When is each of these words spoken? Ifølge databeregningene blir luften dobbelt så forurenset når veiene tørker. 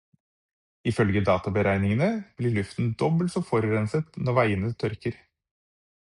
Ifølge 0.91 1.21
databeregningene 1.27 2.09
blir 2.39 2.55
luften 2.55 2.89
dobbelt 3.03 3.35
så 3.35 3.45
forurenset 3.51 4.21
når 4.29 4.37
veiene 4.39 4.73
tørker. 4.87 5.25